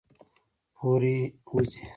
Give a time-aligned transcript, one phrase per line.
[0.77, 1.17] پورې،
[1.53, 1.81] وځي